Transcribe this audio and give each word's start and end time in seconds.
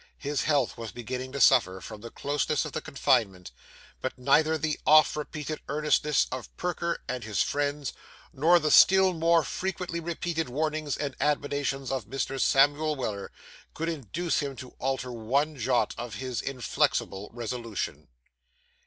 His 0.17 0.45
health 0.45 0.79
was 0.79 0.91
beginning 0.91 1.31
to 1.33 1.39
suffer 1.39 1.79
from 1.79 2.01
the 2.01 2.09
closeness 2.09 2.65
of 2.65 2.71
the 2.71 2.81
confinement, 2.81 3.51
but 4.01 4.17
neither 4.17 4.57
the 4.57 4.79
often 4.83 5.19
repeated 5.19 5.59
entreaties 5.69 6.25
of 6.31 6.49
Perker 6.57 7.03
and 7.07 7.23
his 7.23 7.43
friends, 7.43 7.93
nor 8.33 8.57
the 8.57 8.71
still 8.71 9.13
more 9.13 9.43
frequently 9.43 9.99
repeated 9.99 10.49
warnings 10.49 10.97
and 10.97 11.15
admonitions 11.21 11.91
of 11.91 12.05
Mr. 12.07 12.41
Samuel 12.41 12.95
Weller, 12.95 13.31
could 13.75 13.89
induce 13.89 14.39
him 14.39 14.55
to 14.55 14.73
alter 14.79 15.11
one 15.11 15.55
jot 15.55 15.93
of 15.99 16.15
his 16.15 16.41
inflexible 16.41 17.29
resolution. 17.31 18.07